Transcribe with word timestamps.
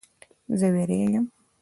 زه 0.59 0.67
ویریږم 0.73 1.25